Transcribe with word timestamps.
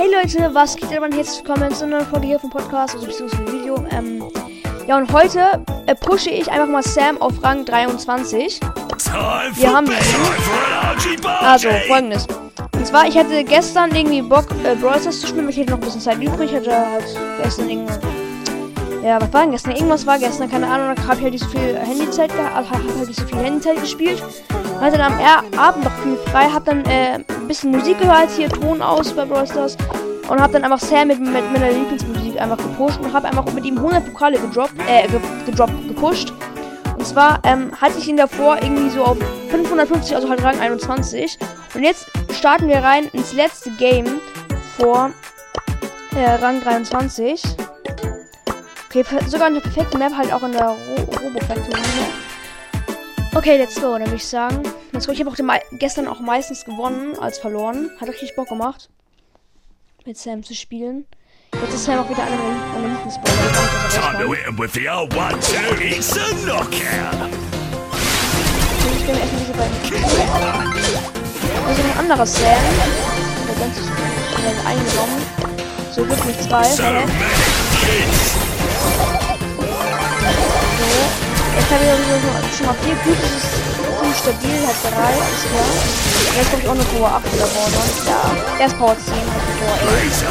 Hey 0.00 0.08
Leute, 0.10 0.48
was 0.54 0.76
geht 0.76 0.90
denn 0.90 1.12
herzlich 1.12 1.44
willkommen 1.44 1.74
zu 1.74 1.84
einer 1.84 2.00
Folge 2.00 2.28
hier 2.28 2.38
vom 2.38 2.48
Podcast, 2.48 2.94
also 2.94 3.06
beziehungsweise 3.06 3.52
Video. 3.52 3.84
Ähm, 3.90 4.24
ja, 4.88 4.96
und 4.96 5.12
heute 5.12 5.62
äh, 5.84 5.94
pushe 5.94 6.30
ich 6.30 6.50
einfach 6.50 6.68
mal 6.68 6.82
Sam 6.82 7.20
auf 7.20 7.34
Rang 7.42 7.66
23. 7.66 8.60
Wir 9.56 9.70
haben 9.70 9.90
Also, 11.42 11.68
folgendes. 11.86 12.26
Und 12.72 12.86
zwar, 12.86 13.08
ich 13.08 13.18
hatte 13.18 13.44
gestern 13.44 13.94
irgendwie 13.94 14.22
Bock, 14.22 14.46
äh, 14.64 14.74
Brawl 14.74 14.98
Stars 14.98 15.20
zu 15.20 15.26
spielen, 15.26 15.46
ich 15.50 15.58
hatte 15.58 15.72
noch 15.72 15.76
ein 15.76 15.84
bisschen 15.84 16.00
Zeit 16.00 16.16
übrig. 16.16 16.50
Ich 16.50 16.56
hatte 16.56 16.74
halt 16.74 17.04
gestern 17.42 17.68
irgendwie. 17.68 17.92
Ja, 19.04 19.20
was 19.20 19.30
war 19.34 19.42
denn 19.42 19.50
gestern? 19.50 19.72
Irgendwas 19.72 20.06
war 20.06 20.18
gestern, 20.18 20.50
keine 20.50 20.66
Ahnung. 20.66 20.94
Da 20.96 21.02
habe 21.02 21.16
ich 21.16 21.22
halt 21.24 21.32
nicht 21.34 21.44
so 21.44 21.50
viel 21.50 21.76
Handyzeit 21.76 22.34
gehabt, 22.34 22.56
also 22.56 22.70
habe 22.70 22.84
halt 22.84 23.06
nicht 23.06 23.20
so 23.20 23.26
viel 23.26 23.36
Handyzeit 23.36 23.78
gespielt. 23.78 24.22
Hatte 24.80 24.96
dann 24.96 25.12
am 25.12 25.58
Abend 25.58 25.84
noch 25.84 25.92
viel 26.02 26.16
frei, 26.32 26.44
hab 26.44 26.64
dann 26.64 26.86
äh, 26.86 27.18
bisschen 27.50 27.72
Musik 27.72 27.98
gehört, 27.98 28.30
hier 28.30 28.48
Ton 28.48 28.80
aus 28.80 29.12
bei 29.12 29.24
Brawl 29.24 29.44
Stars. 29.44 29.76
Und 30.28 30.40
hab 30.40 30.52
dann 30.52 30.62
einfach 30.62 30.78
Sam 30.78 31.08
mit, 31.08 31.18
mit 31.18 31.52
meiner 31.52 31.72
Lieblingsmusik 31.72 32.40
einfach 32.40 32.58
gepusht 32.58 33.00
und 33.00 33.12
hab 33.12 33.24
einfach 33.24 33.52
mit 33.52 33.64
ihm 33.64 33.76
100 33.76 34.06
Pokale 34.06 34.38
gedroppt, 34.38 34.74
äh, 34.86 35.08
gedroppt, 35.44 35.88
gepusht. 35.88 36.32
Und 36.96 37.04
zwar 37.04 37.40
ähm, 37.42 37.72
hatte 37.80 37.98
ich 37.98 38.06
ihn 38.06 38.16
davor 38.16 38.58
irgendwie 38.62 38.88
so 38.90 39.02
auf 39.02 39.18
550, 39.50 40.14
also 40.14 40.28
halt 40.28 40.44
Rang 40.44 40.60
21. 40.60 41.38
Und 41.74 41.82
jetzt 41.82 42.06
starten 42.32 42.68
wir 42.68 42.76
rein 42.76 43.08
ins 43.12 43.32
letzte 43.32 43.72
Game 43.72 44.20
vor 44.76 45.10
äh, 46.14 46.30
Rang 46.34 46.62
23. 46.62 47.42
Okay, 48.86 49.04
sogar 49.26 49.48
eine 49.48 49.60
perfekte 49.60 49.98
Map 49.98 50.16
halt 50.16 50.32
auch 50.32 50.44
in 50.44 50.52
der 50.52 50.68
Ro 50.68 50.76
Robo-Factory. 51.20 51.82
Okay, 53.34 53.58
let's 53.58 53.74
go, 53.74 53.94
dann 53.94 54.02
würde 54.02 54.16
ich 54.16 54.26
sagen. 54.26 54.62
Go. 55.06 55.12
Ich 55.12 55.20
habe 55.20 55.30
auch 55.30 55.36
gestern 55.78 56.08
auch 56.08 56.20
meistens 56.20 56.64
gewonnen 56.64 57.18
als 57.18 57.38
verloren. 57.38 57.90
Hat 58.00 58.08
richtig 58.08 58.34
Bock 58.36 58.48
gemacht. 58.48 58.90
Mit 60.04 60.18
Sam 60.18 60.42
zu 60.42 60.54
spielen. 60.54 61.06
Jetzt 61.54 61.74
ist 61.74 61.84
Sam 61.84 62.00
auch 62.00 62.08
wieder 62.08 62.22
einer 62.22 62.36
meiner 62.36 62.94
Lieblingsbrawler. 62.94 63.36
Ich 68.94 69.06
bin 69.06 69.16
erstmal 69.16 69.40
diese 69.40 69.52
beiden. 69.52 69.76
Also 71.66 71.82
ein 71.82 71.98
anderer 71.98 72.26
Sam. 72.26 72.42
Der 73.48 73.54
ganz 73.56 73.76
eingenommen. 74.66 75.22
So 75.92 76.04
gut 76.04 76.24
nicht 76.26 76.42
zwei. 76.42 76.64
So 76.64 76.82
Jetzt 81.56 81.70
habe 81.70 81.84
ich 81.84 82.56
schon 82.56 82.66
mal 82.66 82.74
vier 82.74 82.94
gut, 83.04 83.18
das 84.00 84.08
ist 84.08 84.24
ziemlich 84.24 84.40
stabil, 84.40 84.66
hat 84.66 84.76
drei, 84.82 85.12
alles 85.12 85.44
klar. 85.50 85.70
Jetzt 86.36 86.50
ich 86.62 86.68
auch 86.68 86.74
eine 86.74 86.84
Power 86.84 87.10
8 87.12 87.24
oder 87.34 87.46
Power 87.46 87.68
9. 87.68 87.76
Ja, 88.06 88.20
erst 88.60 88.78
Power 88.78 88.96
10, 88.96 89.14
hat 89.14 89.42
Power 89.60 89.76
11. 89.98 90.24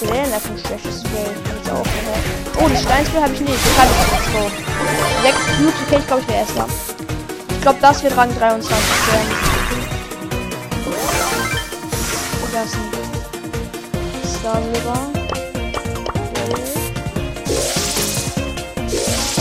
So, 0.00 0.06
der 0.06 0.24
ist 0.24 0.46
ein 0.46 0.58
schlechtes. 0.58 1.02
Hab 1.04 1.12
ich 1.62 1.70
auch 1.70 1.82
gehört. 1.82 2.24
Oh, 2.60 2.68
die 2.68 2.76
Steinspiel 2.76 3.22
habe 3.22 3.32
ich 3.32 3.40
nicht. 3.40 3.52
Das 3.76 3.86
ich 3.90 3.96
nicht 4.12 4.28
so. 4.32 4.42
6 5.22 5.36
Minuten 5.58 5.78
okay, 5.86 5.98
ich 5.98 6.06
glaube, 6.06 6.22
ich 6.22 6.28
wäre 6.28 6.40
erster. 6.40 6.66
Ich 7.48 7.60
glaube, 7.62 7.78
das 7.80 8.02
wird 8.02 8.16
Rang 8.16 8.38
23 8.38 8.68
werden. 9.12 9.30
Das 12.52 12.66
ist 12.66 12.76
ein 12.76 12.90
Star 14.38 14.62
Silber. 14.62 14.98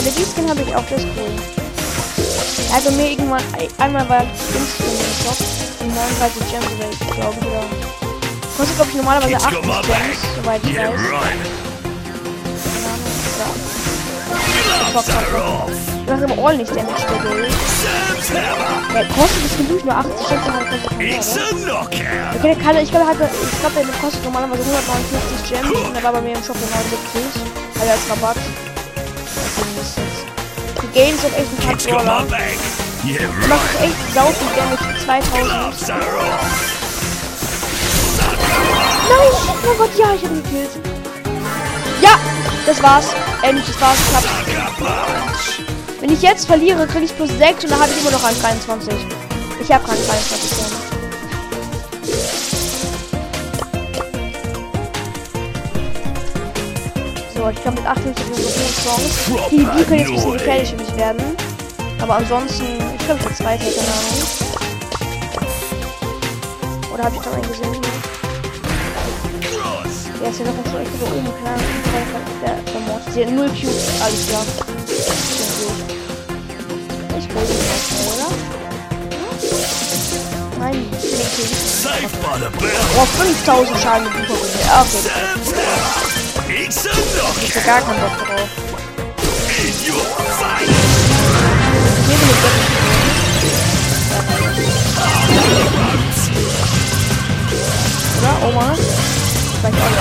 Aber 0.03 0.11
die 0.11 0.25
Skin 0.25 0.49
habe 0.49 0.61
ich 0.61 0.75
auch, 0.75 0.83
das 0.89 1.01
cool. 1.15 1.31
Also 2.73 2.91
mir 2.91 3.11
irgendwann, 3.11 3.41
einmal 3.77 4.09
war 4.09 4.19
Skin 4.19 4.59
im 4.59 4.67
Shop, 5.23 5.37
die 5.79 5.87
39 5.87 6.51
Gems 6.51 6.65
oder 6.75 6.89
ich 6.91 6.99
glaube 6.99 7.37
oder. 7.39 7.63
Kostet 8.57 8.75
glaube 8.75 8.91
ich 8.91 8.97
normalerweise 8.97 9.37
8 9.37 9.49
Gems, 9.61 10.19
soweit 10.35 10.61
ich 10.65 10.75
weiß. 10.75 10.91
Ich 14.85 16.09
mache 16.09 16.23
aber 16.25 16.37
all 16.47 16.57
nicht 16.57 16.69
Damage 16.69 17.05
der 17.09 17.19
Bild. 17.29 17.53
Der 18.93 19.05
kostet 19.07 19.43
das 19.45 19.57
Gefühl 19.57 19.81
nur 19.85 19.95
80 19.95 20.11
Gems, 20.27 20.45
aber 20.47 20.63
kostet 21.15 21.63
mehr, 21.63 21.81
Okay, 21.81 22.07
der 22.43 22.55
kann, 22.57 22.75
ich 22.75 22.91
glaube, 22.91 23.07
ich 23.15 23.59
glaube, 23.61 23.75
der 23.75 23.85
kostet 24.01 24.23
normalerweise 24.25 24.63
159 24.63 25.49
Gems 25.49 25.87
und 25.87 25.95
der 25.95 26.03
war 26.03 26.11
bei 26.11 26.19
mir 26.19 26.35
im 26.35 26.43
Shop 26.43 26.57
für 26.57 26.67
79. 26.67 27.41
Also 27.79 27.91
als 27.91 28.09
Rabatt 28.09 28.37
mindestens. 29.73 30.25
Die 30.81 30.87
Games 30.87 31.21
sind 31.21 31.33
echt 31.35 31.47
ein 31.49 31.95
paar 31.95 32.03
Brawler. 32.03 32.25
Yeah, 33.05 33.27
macht 33.49 33.81
echt 33.81 34.13
sau 34.13 34.27
viel 34.27 34.47
Damage 34.55 34.97
2000. 35.03 35.51
Nein! 39.09 39.31
Oh 39.65 39.77
Gott, 39.77 39.89
ja, 39.97 40.13
ich 40.13 40.23
hab 40.23 40.31
ihn 40.31 40.43
gekillt. 40.43 40.69
Ja! 42.01 42.17
Das 42.65 42.81
war's. 42.81 43.07
Endlich, 43.41 43.65
das 43.65 43.81
war's. 43.81 43.97
Knapp. 44.09 44.23
Wenn 45.99 46.11
ich 46.11 46.21
jetzt 46.21 46.45
verliere, 46.45 46.87
kriege 46.87 47.05
ich 47.05 47.15
plus 47.15 47.29
6 47.37 47.65
und 47.65 47.71
dann 47.71 47.81
habe 47.81 47.91
ich 47.91 48.01
immer 48.01 48.11
noch 48.11 48.23
einen 48.23 48.39
23. 48.41 48.93
Ich 49.61 49.71
habe 49.71 49.85
keinen 49.85 50.05
23. 50.07 50.92
So, 57.43 57.49
ich 57.49 57.61
glaube 57.61 57.81
mit 57.81 57.85
58 57.85 58.25
sind 58.25 58.37
so 58.37 58.51
Chance. 58.83 59.49
Die, 59.51 59.57
die 59.57 59.65
können 59.83 59.99
jetzt 59.99 60.07
ein 60.07 60.15
bisschen 60.15 60.31
gefährlich 60.31 60.69
für 60.69 60.77
mich 60.77 60.95
werden. 60.95 61.21
Aber 62.01 62.15
ansonsten, 62.15 62.63
ich 62.97 63.05
glaube, 63.05 63.19
ich 63.19 63.27
bin 63.27 63.35
Zweiter, 63.35 63.65
keine 63.65 63.91
Ahnung. 63.99 64.23
Oder 66.93 67.03
habe 67.03 67.15
ich 67.15 67.21
noch 67.21 67.33
einen 67.33 67.41
gesehen? 67.41 67.81
Ja, 70.23 70.29
ist 70.29 70.39
ja 70.39 70.45
noch 70.45 70.71
so 70.71 70.77
echt 70.77 70.91
da 71.01 71.05
oben, 71.05 71.33
keine 71.43 71.49
Ahnung. 71.49 71.67
Der, 72.45 72.55
der 72.71 72.81
Mod. 72.87 73.01
Sie 73.13 73.25
hat 73.25 73.31
0 73.33 73.49
Cubes, 73.49 73.87
alles 74.01 74.27
klar. 74.27 74.45
Ich 77.09 77.27
will 77.27 77.43
ihn 77.43 77.59
nicht 77.59 77.91
oder? 78.07 78.29
Nein, 80.59 80.85
Oh, 82.95 83.05
5000 83.05 83.79
Schaden 83.79 84.05
mit 84.05 84.27
Super. 84.29 84.47
Ja, 84.65 84.81
okay. 84.81 86.12
Ich 86.75 87.55
hab 87.55 87.65
gar 87.67 87.81
keinen 87.81 88.01
Bock 88.01 88.17
drauf. 88.17 88.49
Hier 89.77 89.93
bin 92.17 92.29
ich 92.29 92.37
Oder? 98.17 98.33
Oma? 98.47 98.69
Vielleicht 99.61 99.77
auch 99.77 99.93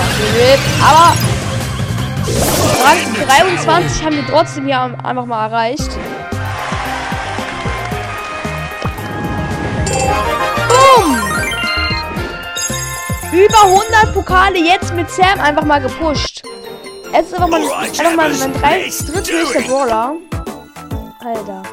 Aber 0.87 1.13
Rang 2.83 3.01
23 3.27 4.03
haben 4.03 4.15
wir 4.15 4.25
trotzdem 4.27 4.65
hier 4.65 4.81
einfach 5.03 5.25
mal 5.25 5.45
erreicht. 5.45 5.91
Boom! 10.69 11.21
Über 13.31 13.63
100 13.63 14.13
Pokale 14.15 14.57
jetzt 14.57 14.93
mit 14.95 15.11
Sam 15.11 15.39
einfach 15.39 15.65
mal 15.65 15.79
gepusht. 15.79 16.43
Jetzt 17.13 17.27
ist 17.27 17.35
einfach 17.35 17.47
mal, 17.47 17.61
einfach 17.61 18.15
mal 18.15 18.33
mein 18.33 18.53
drei, 18.53 18.89
dritthöchster 18.89 19.61
Brawler. 19.61 20.15
Alter. 21.19 21.63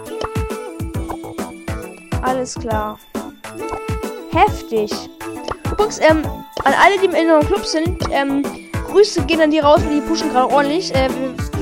Alles 2.21 2.55
klar. 2.55 2.99
Heftig. 4.33 4.93
Übrigens, 5.73 5.99
ähm, 6.01 6.27
an 6.65 6.75
alle, 6.84 6.99
die 6.99 7.06
im 7.06 7.15
inneren 7.15 7.47
Club 7.47 7.65
sind, 7.65 8.03
ähm, 8.11 8.45
Grüße 8.91 9.23
gehen 9.23 9.41
an 9.41 9.51
die 9.51 9.61
raus, 9.61 9.81
weil 9.83 10.01
die 10.01 10.06
pushen 10.06 10.28
gerade 10.31 10.53
ordentlich. 10.53 10.95
Äh, 10.95 11.09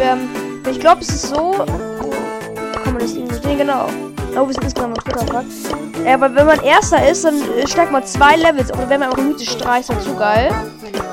ähm, 0.01 0.29
ich 0.69 0.81
glaube, 0.81 1.03
es 1.03 1.11
ist 1.11 1.29
so. 1.29 1.53
Kann 1.53 2.93
man 2.93 2.99
das 2.99 3.15
irgendwie 3.15 3.37
sehen? 3.37 3.59
Genau. 3.59 3.89
Oh, 4.39 4.47
wir 4.47 4.55
sind 4.55 4.65
insgesamt 4.65 4.97
auf 4.97 5.03
Twitter 5.03 5.45
Ja, 6.05 6.15
aber 6.15 6.33
wenn 6.33 6.47
man 6.47 6.61
Erster 6.63 7.09
ist, 7.09 7.25
dann 7.25 7.35
äh, 7.59 7.67
steigt 7.67 7.91
man 7.91 8.05
zwei 8.05 8.37
Levels. 8.37 8.73
Oder 8.73 8.89
wenn 8.89 9.01
man 9.01 9.11
einfach 9.11 9.25
mythisch 9.25 9.51
streicht, 9.51 9.91
ist 9.91 10.05
zu 10.05 10.15
geil. 10.15 10.53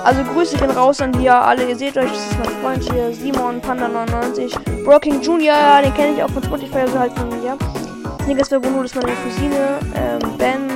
Also 0.04 0.24
Grüße 0.24 0.58
gehen 0.58 0.70
raus 0.70 1.02
an 1.02 1.12
die 1.12 1.28
alle. 1.28 1.68
Ihr 1.68 1.76
seht 1.76 1.98
euch, 1.98 2.12
das 2.12 2.20
ist 2.20 2.38
mein 2.38 2.50
Freund 2.62 2.94
hier, 2.94 3.12
Simon 3.14 3.62
Panda99. 3.62 4.84
Broking 4.84 5.22
Junior, 5.22 5.82
den 5.84 5.94
kenne 5.96 6.14
ich 6.16 6.24
auch 6.24 6.30
von 6.30 6.44
Spotify, 6.44 6.80
also 6.80 7.00
halt 7.00 7.14
von 7.14 7.30
mir. 7.30 7.58
Snickers 8.24 8.50
Verbundo, 8.50 8.84
das 8.84 8.92
ist 8.92 9.02
meine 9.02 9.16
Cousine. 9.16 9.80
Ähm, 9.96 10.20
Ben 10.38 10.68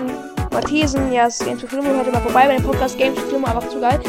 Mathesen, 0.52 1.12
ja, 1.14 1.26
das 1.26 1.38
Games 1.38 1.62
to 1.62 1.68
Film. 1.68 1.86
Hört 1.86 2.12
mal 2.12 2.22
vorbei 2.22 2.48
bei 2.48 2.56
dem 2.56 2.64
Podcast 2.64 2.98
Games 2.98 3.20
to 3.20 3.28
Film, 3.28 3.46
einfach 3.46 3.68
zu 3.70 3.80
geil. 3.80 4.00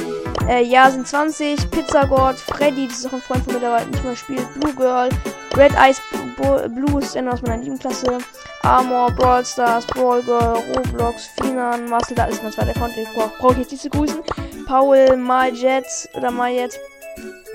Äh, 0.48 0.64
ja, 0.64 0.90
sind 0.90 1.06
20. 1.06 1.70
Pizzagod, 1.70 2.36
Freddy, 2.36 2.88
das 2.88 3.00
ist 3.00 3.06
auch 3.06 3.12
ein 3.12 3.20
Freund 3.20 3.44
von 3.44 3.52
mir, 3.52 3.60
der 3.60 3.84
nicht 3.84 4.02
mehr 4.02 4.16
spielt. 4.16 4.54
Blue 4.58 4.72
Girl, 4.72 5.10
Red 5.56 5.72
Eyes 5.76 6.00
Blue 6.36 7.00
ist 7.00 7.16
einer 7.16 7.32
aus 7.32 7.42
meiner 7.42 7.58
Lieblingsklasse. 7.58 8.18
Armor, 8.62 9.10
Brawl 9.12 9.44
Stars, 9.44 9.86
Brawl 9.86 10.22
Girl, 10.22 10.62
Roblox, 10.76 11.28
Finan, 11.40 11.88
Marcel, 11.88 12.14
da 12.14 12.26
ist 12.26 12.42
mein 12.42 12.52
zweiter 12.52 12.70
Account, 12.70 12.96
den 12.96 13.06
brauche 13.38 13.52
ich 13.52 13.58
jetzt 13.58 13.72
nicht 13.72 13.82
zu 13.82 13.90
grüßen. 13.90 14.20
Paul, 14.66 15.16
Majet 15.16 15.86
oder 16.14 16.30
Majet, 16.30 16.78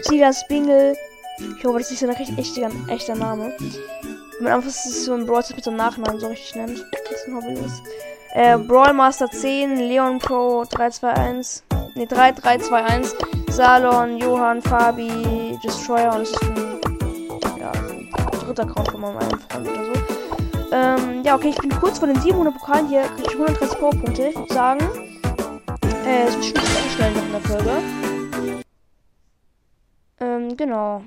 Silas 0.01 0.45
Bingle. 0.47 0.95
Ich 1.57 1.65
hoffe, 1.65 1.79
das 1.79 1.91
ist 1.91 1.99
so 1.99 2.07
ein 2.07 2.15
recht 2.15 2.37
echter, 2.37 2.69
echter 2.89 3.15
Name. 3.15 3.53
Wenn 3.59 4.43
man 4.43 4.53
einfach 4.53 4.69
so 4.69 5.13
ein 5.13 5.25
Brawl 5.25 5.43
Stars 5.43 5.55
mit 5.55 5.63
so 5.63 5.71
einem 5.71 5.77
Nachnamen 5.77 6.19
so 6.19 6.27
richtig 6.27 6.55
nennt. 6.55 6.85
Das 6.91 7.19
ist 7.19 7.27
ein 7.27 7.35
Hobby 7.35 7.53
ist. 7.53 7.81
Äh, 8.33 8.57
Brawl 8.57 8.93
Master 8.93 9.31
10, 9.31 9.77
Leon 9.77 10.19
Pro 10.19 10.65
321, 10.69 11.63
ne 11.95 12.05
3321, 12.05 13.13
Salon, 13.47 14.17
Johann, 14.17 14.61
Fabi, 14.61 15.57
Destroyer 15.63 16.15
und 16.15 16.23
es 16.23 16.31
ist 16.31 16.43
ein, 16.43 16.74
Account 18.59 18.89
von 18.91 19.01
meinem 19.01 19.19
Freund 19.19 19.67
oder 19.67 19.85
so. 19.85 19.91
Ähm, 20.71 21.23
ja, 21.23 21.35
okay, 21.35 21.49
ich 21.49 21.57
bin 21.57 21.69
kurz 21.69 21.99
vor 21.99 22.07
den 22.07 22.19
700 22.19 22.53
Pokalen 22.57 22.87
hier, 22.87 23.03
kriege 23.15 23.29
ich 23.29 23.33
130 23.33 23.79
Powerpunkte. 23.79 24.27
Ich 24.27 24.35
würde 24.35 24.53
sagen, 24.53 24.79
äh, 26.05 26.27
es 26.27 26.35
wird 26.35 26.45
schon 26.45 26.89
schnell 26.95 27.11
noch 27.13 27.23
in 27.23 27.31
der 27.31 27.41
Folge. 27.41 27.71
Ähm, 30.19 30.57
genau. 30.57 31.03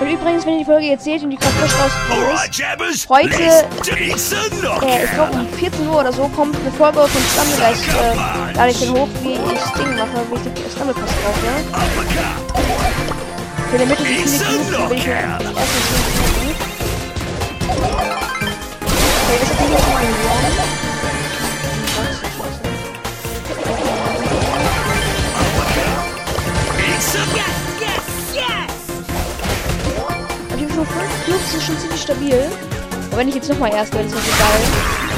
Und 0.00 0.08
übrigens, 0.10 0.44
wenn 0.44 0.54
ihr 0.54 0.58
die 0.58 0.64
Folge 0.64 0.86
jetzt 0.86 1.04
seht 1.04 1.22
und 1.22 1.30
die 1.30 1.36
gerade 1.36 1.54
frisch 1.54 1.72
rausgekommen 1.78 2.90
ist, 2.90 3.08
heute, 3.08 3.42
äh, 4.86 5.04
ich 5.04 5.10
glaube 5.12 5.32
um 5.38 5.48
14 5.48 5.88
Uhr 5.88 6.00
oder 6.00 6.12
so, 6.12 6.28
kommt 6.28 6.56
eine 6.56 6.70
Folge 6.72 6.98
von 6.98 7.22
Stumblegeist, 7.22 7.88
äh, 7.88 8.56
lade 8.56 8.70
ich 8.70 8.80
den 8.80 8.92
hoch, 8.92 9.08
wie 9.22 9.34
ich 9.34 9.38
das 9.38 9.72
Ding 9.74 9.94
mache, 9.96 10.20
wie 10.30 10.34
ich 10.34 10.42
den 10.42 10.70
Stumblepass 10.70 11.10
brauche. 11.22 12.84
Für 13.74 13.80
damit 13.80 13.98
ich 13.98 14.06
die 14.06 14.14
viele 14.14 14.38
Cubes, 14.38 14.88
will 14.88 14.96
ich 14.96 15.04
mir 15.04 15.14
erst 15.14 15.34
mal 15.34 16.12
10 16.12 16.32
Minuten. 16.38 16.62
Okay, 19.18 19.38
das 19.40 19.48
hat 19.50 19.60
mich 19.60 19.70
jetzt 19.70 19.88
mal 19.88 20.06
gewonnen. 20.06 20.54
nur 30.76 30.86
5 30.86 31.24
Cubes 31.26 31.54
ist 31.54 31.64
schon 31.64 31.78
ziemlich 31.80 32.02
stabil. 32.02 32.73
Aber 33.14 33.20
wenn 33.20 33.28
ich 33.28 33.36
jetzt 33.36 33.48
nochmal 33.48 33.72
erst 33.72 33.94
werde, 33.94 34.08
ist 34.08 34.16
das 34.16 34.24
geil. 34.24 34.60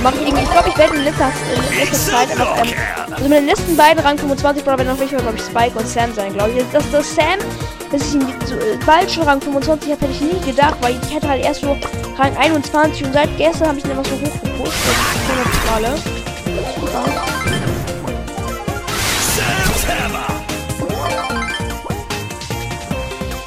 Mache 0.03 0.17
ich 0.17 0.27
irgendwie, 0.27 0.45
ich 0.45 0.51
glaube, 0.51 0.69
ich 0.69 0.77
werde 0.77 0.97
in 0.97 1.05
letzter, 1.05 1.33
in 1.73 1.79
letzter 1.79 2.11
Zeit 2.11 2.31
einfach, 2.31 2.59
ähm, 2.59 2.69
also 3.11 3.25
mit 3.27 3.39
den 3.39 3.47
letzten 3.47 3.75
beiden 3.75 4.05
Rang 4.05 4.19
25 4.19 4.63
Brawler 4.65 4.79
werden 4.81 4.89
noch 4.89 5.01
welche, 5.01 5.17
glaube 5.17 5.39
ich, 5.39 5.43
Spike 5.43 5.79
und 5.79 5.89
Sam 5.89 6.13
sein, 6.13 6.35
glaube 6.35 6.51
ich. 6.51 6.63
Dass 6.73 6.85
das 6.91 7.15
Sam, 7.15 7.39
dass 7.91 8.03
ich 8.03 8.17
ihn 8.17 8.27
so, 8.45 8.55
äh, 8.57 8.77
bald 8.85 9.11
schon 9.11 9.23
Rang 9.23 9.41
25 9.41 9.93
habe, 9.93 10.03
hätte 10.03 10.13
ich 10.13 10.21
nie 10.21 10.39
gedacht, 10.45 10.77
weil 10.83 11.01
ich 11.03 11.15
hätte 11.15 11.27
halt 11.27 11.43
erst 11.43 11.63
so 11.63 11.75
Rang 12.19 12.37
21 12.37 13.07
und 13.07 13.15
seit 13.15 13.35
gestern 13.39 13.69
habe 13.69 13.79
ich 13.79 13.85
ihn 13.87 13.93
einfach 13.93 14.05
so 14.05 14.17
hoch 14.17 14.43
gepusht. 14.43 14.75
Das 14.85 15.97
ist. 15.97 16.05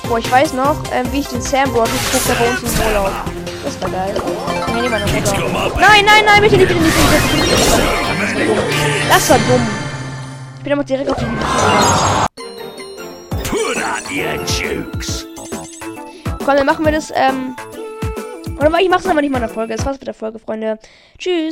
Boah, 0.08 0.18
ich 0.18 0.32
weiß 0.32 0.54
noch, 0.54 0.76
ähm, 0.92 1.06
wie 1.12 1.20
ich 1.20 1.28
den 1.28 1.40
Sam 1.40 1.72
Broad 1.72 1.86
geguckt 1.86 2.30
habe 2.30 2.40
bei 2.40 2.50
uns 2.50 2.64
im 2.64 2.88
Urlaub. 2.88 3.39
Das 3.70 3.82
war 3.84 3.90
geil. 3.92 4.16
Nee, 4.74 4.90
meine 4.90 5.06
Mutter. 5.06 5.80
Nein, 5.80 6.04
nein, 6.04 6.26
nein, 6.26 6.42
bitte 6.42 6.58
nicht, 6.58 6.70
bitte 6.70 6.82
nicht, 6.82 6.96
bitte 6.98 7.38
nicht. 7.38 7.52
Das 7.52 7.70
war 7.70 7.78
dumm. 8.46 8.58
Das 9.10 9.30
war 9.30 9.38
dumm. 9.38 9.68
Ich 10.58 10.64
bin 10.64 10.74
einfach 10.74 10.86
direkt 10.86 11.10
auf 11.12 11.18
die 11.18 11.26
Komm, 16.44 16.56
dann 16.58 16.66
machen 16.66 16.84
wir 16.84 16.92
das, 16.92 17.12
ähm... 17.16 17.56
Oder 18.60 18.80
ich 18.80 18.90
mach's 18.90 19.06
aber 19.06 19.22
nicht 19.22 19.30
mal 19.30 19.38
in 19.38 19.44
der 19.44 19.54
Folge. 19.54 19.76
Das 19.76 19.86
war's 19.86 20.00
mit 20.00 20.08
der 20.08 20.16
Folge, 20.16 20.40
Freunde. 20.40 20.80
Tschüss. 21.18 21.48